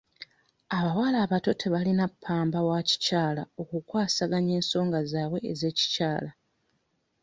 Abawala 0.77 1.17
abato 1.25 1.51
tebaalina 1.61 2.05
ppamba 2.13 2.59
wa 2.67 2.79
kikyala 2.89 3.43
okukwasaganya 3.61 4.53
ensoonga 4.59 4.99
zaabwe 5.11 5.39
ez'ekikyala. 5.51 6.29